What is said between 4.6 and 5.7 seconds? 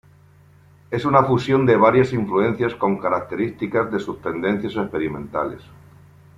experimentales.